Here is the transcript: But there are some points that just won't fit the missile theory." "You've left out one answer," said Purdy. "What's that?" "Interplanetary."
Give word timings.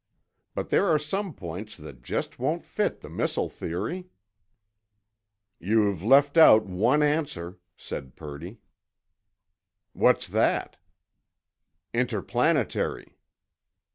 But 0.55 0.69
there 0.69 0.87
are 0.87 0.97
some 0.97 1.31
points 1.31 1.77
that 1.77 2.01
just 2.01 2.39
won't 2.39 2.63
fit 2.63 3.01
the 3.01 3.07
missile 3.07 3.49
theory." 3.49 4.07
"You've 5.59 6.01
left 6.01 6.37
out 6.37 6.65
one 6.65 7.03
answer," 7.03 7.59
said 7.77 8.15
Purdy. 8.15 8.57
"What's 9.93 10.25
that?" 10.29 10.77
"Interplanetary." 11.93 13.15